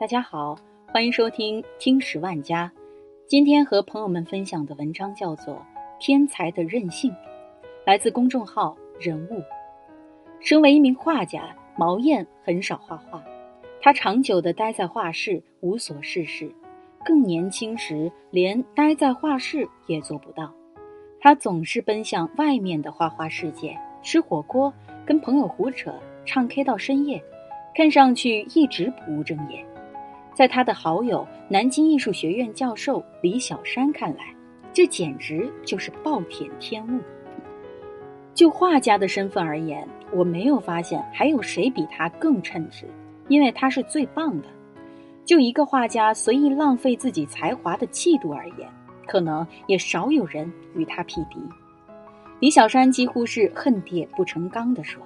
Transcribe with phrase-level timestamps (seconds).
[0.00, 0.56] 大家好，
[0.86, 2.72] 欢迎收听《听十万家》。
[3.26, 5.56] 今天和朋友们分享的文章叫做
[6.00, 7.10] 《天才的任性》，
[7.84, 9.42] 来自公众号“人物”。
[10.40, 13.22] 身为一名画家，毛燕很少画画，
[13.82, 16.50] 他长久的待在画室，无所事事。
[17.04, 20.50] 更年轻时，连待在画室也做不到。
[21.20, 24.72] 他总是奔向外面的花花世界，吃火锅，
[25.04, 25.92] 跟朋友胡扯，
[26.24, 27.22] 唱 K 到深夜，
[27.74, 29.62] 看上去一直不务正业。
[30.34, 34.34] 在他的好友南京艺术学院教授李小山看来，
[34.72, 37.00] 这简直就是暴殄天物。
[38.32, 42.86] 就画家的身份而言，我没有发现还有谁比他更称职，
[43.28, 44.48] 因为他是最棒的。
[45.24, 48.68] 就一个画家随意浪费自己才华的气度而言，
[49.06, 51.38] 可能也少有人与他匹敌。
[52.38, 55.02] 李小山几乎是恨铁不成钢地说。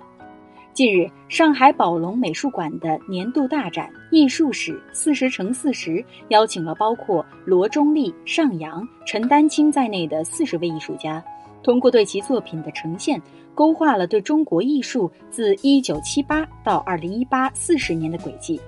[0.75, 11.25] 近日，上海宝龙美术馆的年度大展“艺术史四十乘四十”邀请了包括罗中立、尚阳、陈丹青在内的四十位艺术家，
[11.63, 13.23] 通过对其作品的呈现，
[13.55, 18.61] 勾画了对中国艺术自一九七八到二零一八四十年的轨迹，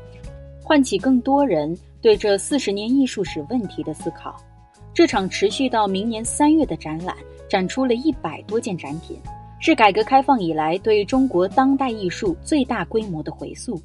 [0.63, 4.37] 唤起更多人对这四十年艺术史问题的思考。
[4.95, 7.17] 这场持续到明年三月的展览，
[7.51, 9.19] 展出了一百多件展品。
[9.59, 13.81] 是改革开放以来对中国当代艺术最大规模的回溯。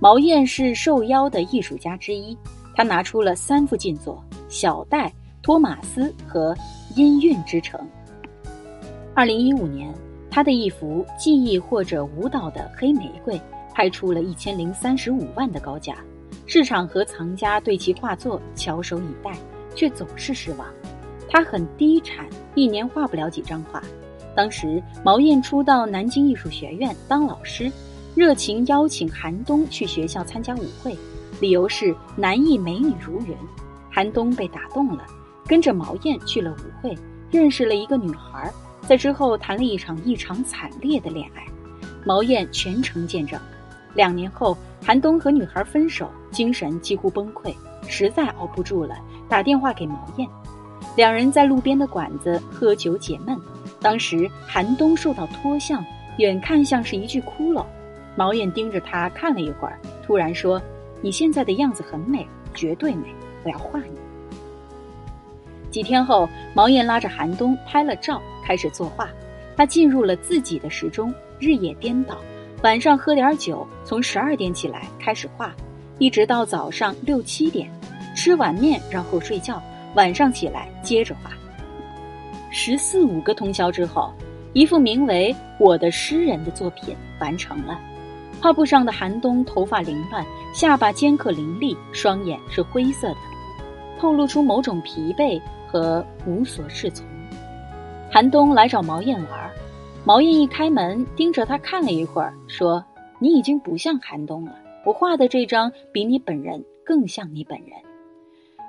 [0.00, 2.36] 毛燕是受邀的艺术家之一，
[2.74, 5.06] 他拿出了三幅近作：《小戴》
[5.42, 6.54] 《托马斯》和
[6.96, 7.80] 《音韵之城》。
[9.14, 9.92] 二零一五年，
[10.30, 13.40] 他的一幅记忆或者舞蹈的黑玫瑰
[13.74, 15.96] 拍出了一千零三十五万的高价，
[16.46, 19.36] 市场和藏家对其画作翘首以待，
[19.74, 20.66] 却总是失望。
[21.28, 23.82] 他很低产，一年画不了几张画。
[24.38, 27.68] 当时毛燕初到南京艺术学院当老师，
[28.14, 30.96] 热情邀请韩东去学校参加舞会，
[31.40, 33.34] 理由是南艺美女如云。
[33.90, 35.04] 韩东被打动了，
[35.44, 36.96] 跟着毛燕去了舞会，
[37.32, 38.48] 认识了一个女孩，
[38.82, 41.44] 在之后谈了一场异常惨烈的恋爱，
[42.04, 43.36] 毛燕全程见证。
[43.92, 47.52] 两年后，韩东和女孩分手，精神几乎崩溃，
[47.88, 48.94] 实在熬不住了，
[49.28, 50.28] 打电话给毛燕，
[50.94, 53.36] 两人在路边的馆子喝酒解闷。
[53.80, 55.84] 当时韩冬受到脱相，
[56.18, 57.64] 远看像是一具骷髅。
[58.16, 60.60] 毛燕盯着他看了一会儿，突然说
[61.00, 63.06] ：“你现在的样子很美，绝对美，
[63.44, 63.96] 我要画你。”
[65.70, 69.08] 几天后，毛燕拉着韩冬拍了照，开始作画。
[69.56, 72.16] 他进入了自己的时钟，日夜颠倒，
[72.62, 75.54] 晚上喝点酒，从十二点起来开始画，
[75.98, 77.70] 一直到早上六七点，
[78.16, 79.62] 吃碗面然后睡觉，
[79.94, 81.30] 晚上起来接着画。
[82.50, 84.12] 十四五个通宵之后，
[84.52, 87.78] 一幅名为《我的诗人》的作品完成了。
[88.40, 93.16] 画布上的寒冬头发凌乱，下巴尖刻凌厉，双眼是灰色的，
[93.98, 97.04] 透露出某种疲惫和无所适从。
[98.10, 99.50] 寒冬来找毛燕玩，
[100.04, 102.84] 毛燕一开门，盯着他看了一会儿，说
[103.18, 107.70] ：“你已经不像寒冬了，我画的这张比你本人更像你本人。”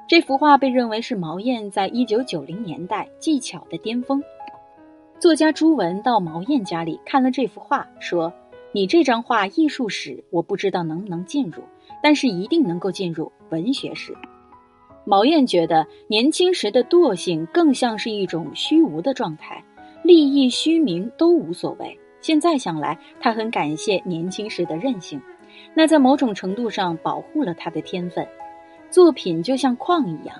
[0.09, 4.20] 这幅画被认为是毛燕在一九九零年代技巧的巅峰。
[5.20, 8.34] 作家朱文到毛燕家里看了这幅画，说
[8.74, 11.62] ：“你这张画艺术史我不知道能不能进入，
[12.02, 14.12] 但是一定能够进入文学史。”
[15.06, 19.64] 毛燕觉得年轻时的惰性更像是一种虚无的状态，
[20.02, 22.00] 利益虚名都无所谓。
[22.19, 25.22] 现在想来，他很感谢年轻时的任性，
[25.75, 28.28] 那在某种程度上保护了他的天分。
[28.92, 30.36] 作品就像矿一样，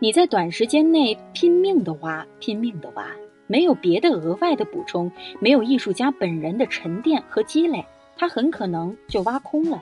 [0.00, 3.06] 你在短时间内拼命的挖，拼命的挖，
[3.46, 7.84] 没有别的额外的补充，没有艺术家本人的沉淀和积累，
[8.16, 9.78] 它很可能就挖空了。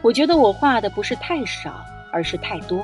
[0.00, 2.82] 我觉得我画的不是太少，而是太多。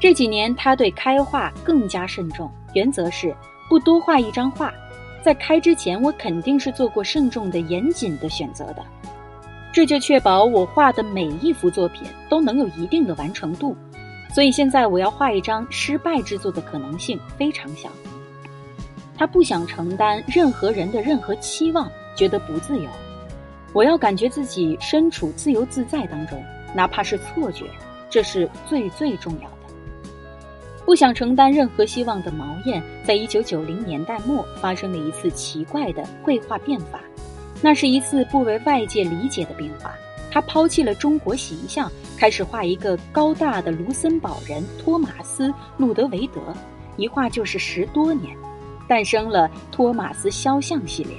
[0.00, 3.34] 这几年他对开画更加慎重，原则是
[3.68, 4.72] 不多画一张画。
[5.22, 8.84] 在开之前，我肯定是做过慎重的、严谨的选择的。
[9.72, 13.76] 这就确保我画的每一幅作品都能有一定的完成度，
[14.34, 17.88] 所以现在我要画一张失败之作的可能性非常小。
[19.16, 22.88] 他不想承担任何人的任何期望，觉得不自由。
[23.72, 26.42] 我要感觉自己身处自由自在当中，
[26.74, 27.66] 哪怕是错觉，
[28.08, 29.56] 这是最最重要的。
[30.84, 37.00] 不想承担任何希望的毛燕，在一九九零年代末发生了一次奇怪的绘画变法。
[37.62, 39.92] 那是一次不为外界理解的变化。
[40.30, 46.40] 他抛弃了中国形象，开始画一个高大的卢森堡人托马斯·路德维德，
[46.96, 48.36] 一画就是十多年，
[48.86, 51.16] 诞生了托马斯肖像系列。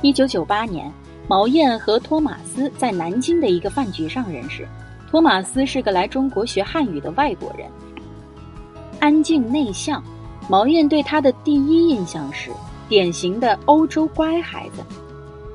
[0.00, 0.90] 一九九八年，
[1.26, 4.66] 毛燕和托马斯在南京的一个饭局上认识。
[5.10, 7.68] 托马斯是个来中国学汉语的外国人，
[8.98, 10.02] 安静内向。
[10.48, 12.50] 毛燕对他的第一印象是
[12.88, 14.82] 典型的欧洲乖孩子。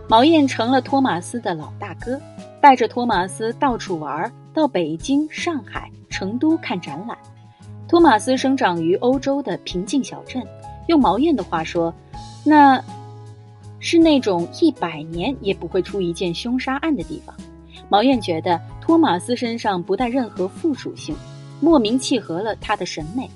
[0.08, 2.20] 毛燕成了托马斯的老大哥，
[2.62, 7.18] 带着托马斯到处玩，到北京、上海、成都看展览。
[7.88, 10.44] 托马斯生长于欧洲的平静小镇，
[10.88, 11.94] 用毛燕的话说，
[12.44, 12.84] 那
[13.80, 17.36] 是那种一百年也不会出一件凶杀案的地方。
[17.90, 21.16] 毛燕觉得托马斯身上不带任何附属性，
[21.60, 23.30] 莫名契合了他的审美。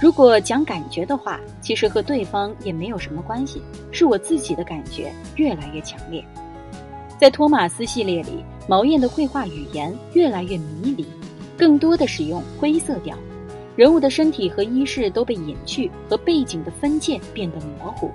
[0.00, 3.60] 如果讲感觉的话，其实和对方也没有什么关系，
[3.90, 6.24] 是我自己的感觉越来越强烈。
[7.18, 11.04] 在托马斯系列里，毛燕的绘画语言越来越迷离，
[11.56, 13.16] 更多的使用灰色调，
[13.74, 18.12] 人物的身体和衣饰都被隐去，和背景的分界变得模糊，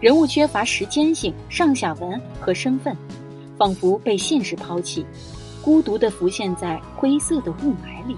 [0.00, 2.96] 人物缺乏时间性、上下文和身份。
[3.56, 5.06] 仿佛被现实抛弃，
[5.62, 8.16] 孤独地浮现在灰色的雾霾里。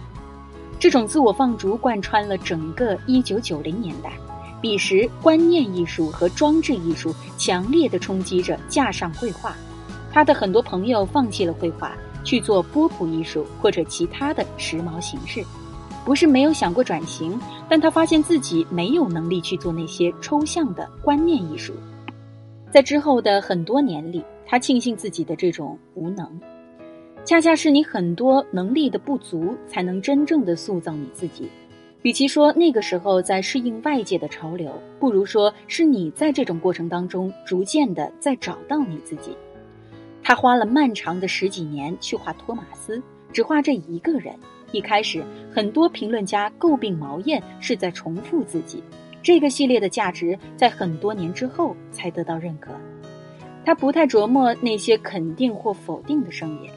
[0.78, 4.12] 这种自我放逐贯穿了整个一九九零年代。
[4.60, 9.54] 彼时，观念艺术和装置艺术强烈地冲击着架上绘画。
[10.12, 15.44] 他的很多朋友放弃了绘画，去做波普艺术或者其他的时髦形式。
[16.04, 17.38] 不是没有想过转型，
[17.68, 21.72] 但他发现自己没有能力去做那些抽象的观念艺术。
[22.70, 24.24] 在之后的很多年里。
[24.48, 26.40] 他庆幸自己的这种无能，
[27.26, 31.50] 恰恰是你很多能力的不足，才能真正的塑造你自己。
[32.02, 39.36] 与其说那个时候在适应外界的潮流，不如说是你在这种过程当中逐渐的在找到你自己。
[40.22, 43.02] 他花了漫长的十几年去画托马斯，
[43.32, 44.32] 只画这一个人。
[44.70, 48.80] 一开始，很多评论家诟病毛燕是在重复自己。
[49.20, 52.70] 这个系列的价值在很多年之后才得到认可。
[53.64, 56.70] 他不太琢磨那些肯定或否定的声音。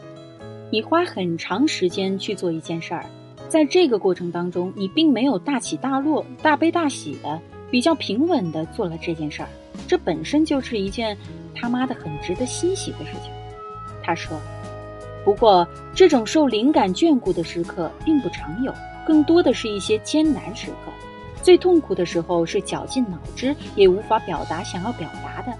[0.71, 3.03] 你花很长时间去做一件事儿，
[3.47, 7.39] 在这个过程当中，你并没有大起大落、大悲大喜的，
[7.71, 9.49] 比较平稳的做了这件事儿。
[9.87, 11.17] 这本身就是一件
[11.55, 13.31] 他妈的很值得欣喜的事情。
[14.03, 14.37] 他说
[15.25, 18.71] ：“不过，这种受灵感眷顾的时刻并不常有，
[19.07, 20.91] 更多的是一些艰难时刻。
[21.41, 25.57] 最痛苦的时候是绞尽脑汁也无法表达想要表达的。”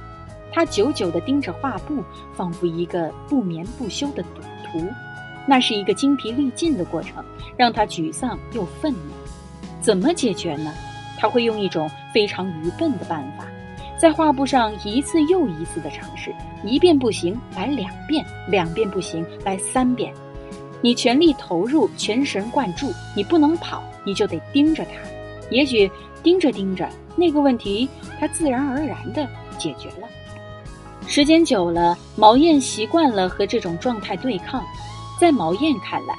[0.54, 2.04] 他久久地盯着画布，
[2.34, 4.42] 仿佛一个不眠不休的赌
[4.72, 4.88] 图。
[5.48, 7.24] 那是一个精疲力尽的过程，
[7.58, 9.00] 让他沮丧又愤怒。
[9.82, 10.74] 怎么解决呢？
[11.18, 13.46] 他会用一种非常愚笨的办法，
[13.98, 16.34] 在画布上一次又一次的尝试。
[16.64, 20.14] 一遍不行，来两遍；两遍不行，来三遍。
[20.82, 22.92] 你全力投入，全神贯注。
[23.16, 24.92] 你不能跑，你就得盯着它。
[25.50, 25.90] 也许
[26.22, 27.90] 盯着盯着，那个问题
[28.20, 29.28] 它自然而然地
[29.58, 30.08] 解决了。
[31.10, 34.64] 时间久了，毛燕习惯了和这种状态对抗。
[35.20, 36.16] 在毛燕看来，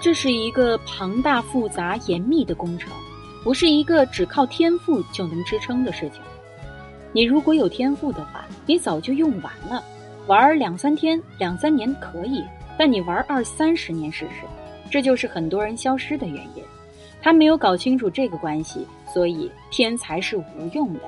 [0.00, 2.90] 这是一个庞大、复杂、严密的工程，
[3.44, 6.22] 不是一个只靠天赋就能支撑的事情。
[7.12, 9.84] 你如果有天赋的话，你早就用完了。
[10.26, 12.42] 玩两三天、两三年可以，
[12.78, 14.46] 但你玩二三十年试试，
[14.90, 16.64] 这就是很多人消失的原因。
[17.20, 21.00] 他没有搞清楚这个关系，所以天才是无用的。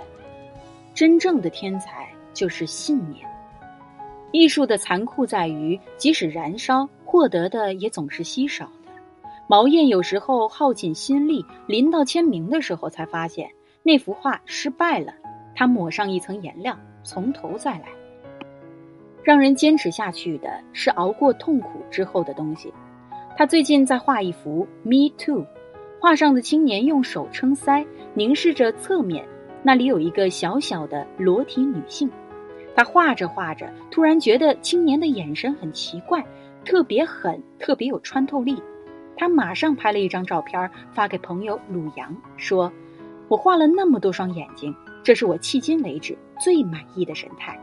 [0.94, 2.03] 真正的天才。
[2.34, 3.26] 就是信念。
[4.32, 8.90] 艺术的残酷在于，即使燃烧，获得的也总是稀少的。
[9.46, 13.48] 毛燕有时候耗尽心力，临到签名的时候，才发现
[13.82, 15.14] 那幅画失败了。
[15.54, 17.84] 他抹上一层颜料，从头再来。
[19.22, 22.72] 让人坚持下去的是熬过痛苦之后的东西。
[23.36, 25.42] 他最近在画一幅《Me Too》，
[26.00, 29.24] 画上的青年用手撑腮，凝视着侧面，
[29.62, 32.10] 那里有一个小小的裸体女性。
[32.76, 36.24] 他画着画着，突然觉得青年的眼神很奇怪，
[36.64, 38.60] 特别狠，特别有穿透力。
[39.16, 42.72] 他马上拍了一张照片发给朋友鲁阳，说
[43.28, 47.56] ：“我画了那么多双眼睛，这是我迄今为止最满意的神态。”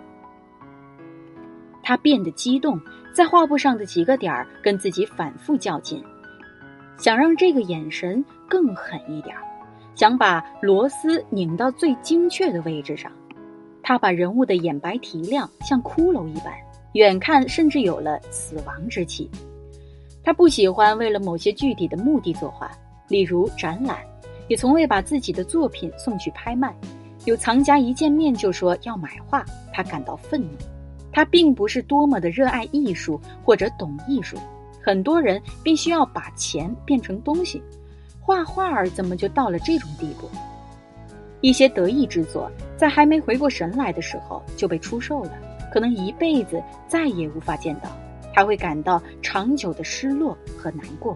[1.84, 2.80] 他变得激动，
[3.14, 6.02] 在画布上的几个点跟自己反复较劲，
[6.96, 9.36] 想让这个眼神更狠一点，
[9.94, 13.12] 想把螺丝拧到最精确的位置上。
[13.84, 16.54] 他把人物的眼白提亮，像骷髅一般，
[16.94, 19.30] 远看甚至有了死亡之气。
[20.24, 22.72] 他不喜欢为了某些具体的目的作画，
[23.08, 23.98] 例如展览，
[24.48, 26.74] 也从未把自己的作品送去拍卖。
[27.26, 30.50] 有藏家一见面就说要买画，他感到愤怒。
[31.12, 34.38] 他并不是多么的热爱艺术或者懂艺术，
[34.82, 37.62] 很多人必须要把钱变成东西，
[38.20, 40.30] 画画儿怎么就到了这种地步？
[41.42, 42.50] 一些得意之作，
[42.82, 45.32] 在还没回过神来的时候就被出售了。
[45.72, 47.96] 可能一辈子再也无法见到，
[48.34, 51.16] 他会感到长久的失落和难过。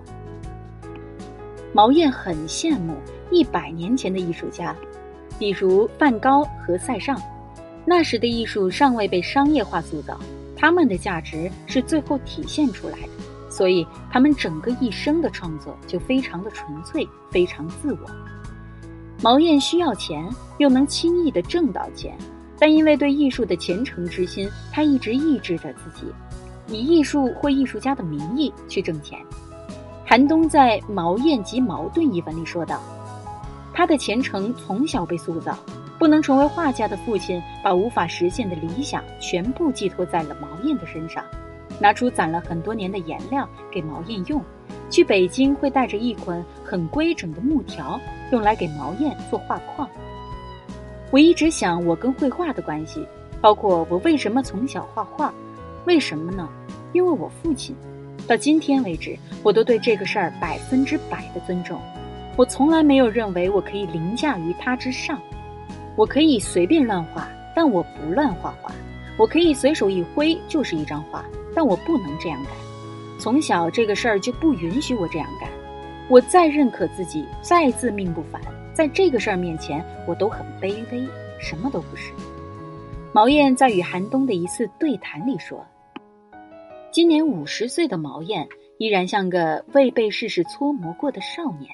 [1.73, 2.93] 毛燕很羡慕
[3.31, 4.75] 一百年前的艺术家，
[5.39, 7.19] 比如梵高和塞尚。
[7.83, 10.19] 那时的艺术尚未被商业化塑造，
[10.55, 18.09] 他们的价值是最后体现出来的，所以他们整个一生的创作就非常的纯粹，非常自我。
[19.25, 20.23] 毛燕需要钱，
[20.59, 22.15] 又能轻易的挣到钱，
[22.59, 26.05] 但因为对艺术的虔诚之心，他一直抑制着自己，
[26.67, 29.17] 以艺术或艺术家的名义去挣钱。
[30.05, 32.79] 韩东在《毛燕及矛盾》一文里说道
[33.73, 35.57] ：“他的虔诚从小被塑造。”
[35.97, 41.23] 不能成为画家的父亲，把无法实现的理想全部寄托在了毛燕的身上，
[41.79, 44.39] 拿出攒了很多年的颜料给毛燕用，
[44.95, 47.99] 去北京会带着一捆很规整的木条，
[48.31, 49.85] 用来给毛燕做画框。
[51.11, 53.05] 我一直想我跟绘画的关系，
[53.41, 55.33] 包括我为什么从小画画，
[55.83, 56.47] 为什么呢？
[56.93, 57.75] 因为我父亲，
[58.25, 61.77] 到今天为止，我都对这个事儿百分之百的尊重，
[62.37, 65.19] 我从来没有认为我可以凌驾于他之上。
[65.97, 68.71] 我可以随便乱画，但我不乱画画。
[69.17, 72.53] 我可以随手一挥就是一张画，但我不能这样干。
[73.19, 75.49] 从小这个事儿就不允许我这样干。
[76.09, 78.41] 我再认可自己，再自命不凡，
[78.73, 81.07] 在这个事儿面前，我都很卑微，
[81.39, 82.13] 什么都不是。
[83.11, 85.65] 毛燕在与韩东的一次对谈里说
[86.91, 91.69] ：“今年五十岁的毛燕依然像个未被世事搓磨过的少年。”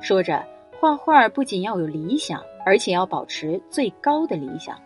[0.00, 0.44] 说着，
[0.80, 2.40] 画画不仅要有理想。
[2.62, 4.78] 而且要保持最高的理想，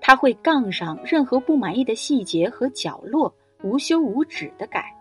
[0.00, 3.32] 他会杠上任何不满意的细节和角落，
[3.62, 4.92] 无休无止的改。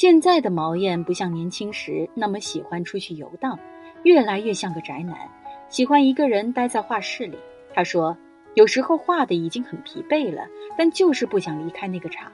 [0.00, 3.58] 现在的毛燕不像年轻时那么喜欢出去游荡，
[4.02, 5.14] 越来越像个宅男，
[5.68, 7.36] 喜欢一个人待在画室里。
[7.74, 8.16] 他说，
[8.54, 12.32] 有时候画的已经很疲惫了，但就是不想离开那个场，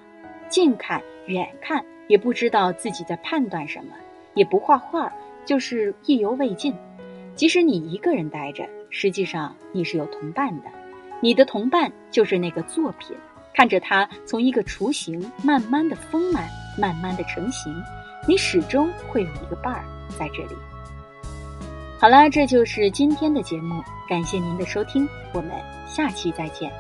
[0.49, 3.97] 近看远看也不知道自己在判断什么，
[4.35, 5.13] 也不画画，
[5.45, 6.73] 就是意犹未尽。
[7.35, 8.65] 即使你一个人待着。
[8.91, 10.71] 实际上你是有同伴的，
[11.21, 13.17] 你的同伴就是那个作品。
[13.53, 16.47] 看着它从一个雏形慢慢的丰满，
[16.77, 17.75] 慢慢的成型，
[18.27, 19.85] 你始终会有一个伴儿
[20.19, 20.57] 在这里。
[21.99, 25.51] 好啦，这就是今天的节目，感谢您的收听，我们
[25.87, 26.71] 下期再见。